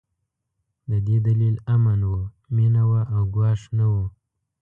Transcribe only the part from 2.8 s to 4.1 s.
وه او ګواښ نه و.